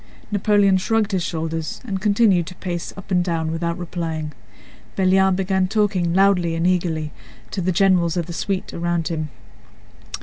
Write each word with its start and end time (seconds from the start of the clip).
Napoleon 0.31 0.77
shrugged 0.77 1.11
his 1.11 1.21
shoulders 1.21 1.79
and 1.85 2.01
continued 2.01 2.47
to 2.47 2.55
pace 2.55 2.91
up 2.97 3.11
and 3.11 3.23
down 3.23 3.51
without 3.51 3.77
replying. 3.77 4.33
Belliard 4.95 5.35
began 5.35 5.67
talking 5.67 6.11
loudly 6.11 6.55
and 6.55 6.65
eagerly 6.65 7.11
to 7.51 7.61
the 7.61 7.71
generals 7.71 8.17
of 8.17 8.25
the 8.25 8.33
suite 8.33 8.73
around 8.73 9.09
him. 9.09 9.29